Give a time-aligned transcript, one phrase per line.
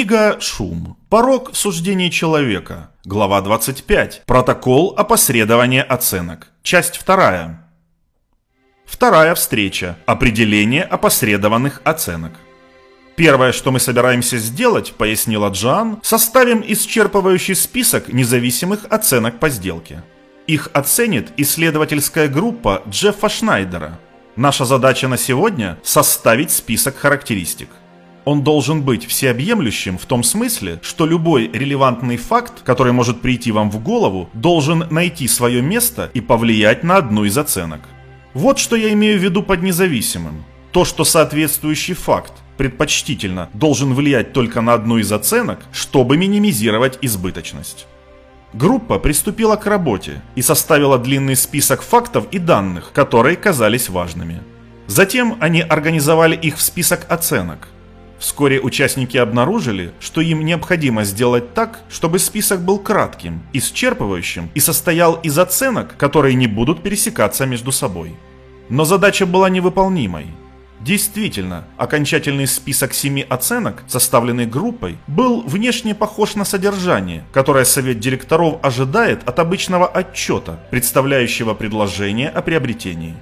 [0.00, 0.96] Книга «Шум.
[1.10, 2.88] Порог в суждении человека».
[3.04, 4.22] Глава 25.
[4.24, 6.52] Протокол опосредования оценок.
[6.62, 7.60] Часть 2.
[8.86, 9.98] Вторая встреча.
[10.06, 12.32] Определение опосредованных оценок.
[13.14, 20.02] Первое, что мы собираемся сделать, пояснила Джоан, составим исчерпывающий список независимых оценок по сделке.
[20.46, 24.00] Их оценит исследовательская группа Джеффа Шнайдера.
[24.34, 27.68] Наша задача на сегодня– составить список характеристик.
[28.30, 33.72] Он должен быть всеобъемлющим в том смысле, что любой релевантный факт, который может прийти вам
[33.72, 37.80] в голову, должен найти свое место и повлиять на одну из оценок.
[38.32, 40.44] Вот что я имею в виду под независимым.
[40.70, 47.88] То, что соответствующий факт, предпочтительно, должен влиять только на одну из оценок, чтобы минимизировать избыточность.
[48.52, 54.40] Группа приступила к работе и составила длинный список фактов и данных, которые казались важными.
[54.86, 57.66] Затем они организовали их в список оценок–
[58.20, 65.14] Вскоре участники обнаружили, что им необходимо сделать так, чтобы список был кратким, исчерпывающим и состоял
[65.14, 68.14] из оценок, которые не будут пересекаться между собой.
[68.68, 70.26] Но задача была невыполнимой.
[70.80, 78.58] Действительно, окончательный список семи оценок, составленный группой, был внешне похож на содержание, которое совет директоров
[78.62, 83.14] ожидает от обычного отчета, представляющего предложение о приобретении.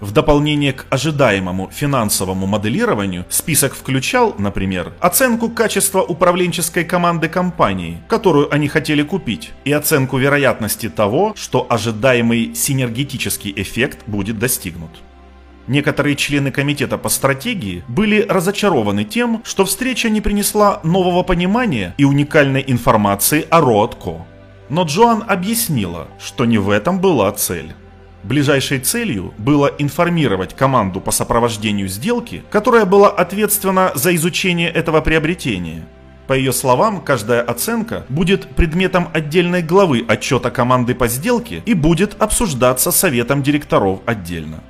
[0.00, 8.52] В дополнение к ожидаемому финансовому моделированию список включал, например, оценку качества управленческой команды компании, которую
[8.52, 14.90] они хотели купить, и оценку вероятности того, что ожидаемый синергетический эффект будет достигнут.
[15.66, 22.04] Некоторые члены комитета по стратегии были разочарованы тем, что встреча не принесла нового понимания и
[22.04, 24.26] уникальной информации о Роадко.
[24.68, 27.72] Но Джоан объяснила, что не в этом была цель.
[28.24, 35.86] Ближайшей целью было информировать команду по сопровождению сделки, которая была ответственна за изучение этого приобретения.
[36.26, 42.16] По ее словам, каждая оценка будет предметом отдельной главы отчета команды по сделке и будет
[42.18, 44.60] обсуждаться советом директоров отдельно.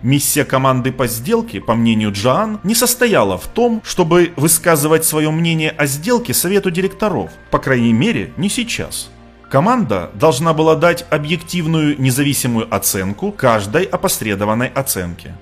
[0.00, 5.70] Миссия команды по сделке, по мнению Джоан, не состояла в том, чтобы высказывать свое мнение
[5.72, 9.10] о сделке совету директоров, по крайней мере, не сейчас.
[9.50, 15.34] Команда должна была дать объективную независимую оценку каждой опосредованной оценке.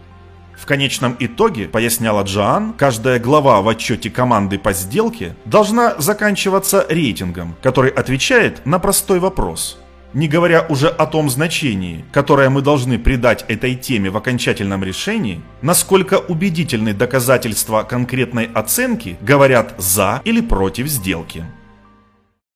[0.57, 7.57] В конечном итоге, поясняла Джоан, каждая глава в отчете команды по сделке должна заканчиваться рейтингом,
[7.63, 9.79] который отвечает на простой вопрос.
[10.15, 15.43] Не говоря уже о том значении, которое мы должны придать этой теме в окончательном решении,
[15.63, 21.45] насколько убедительны доказательства конкретной оценки говорят за или против сделки.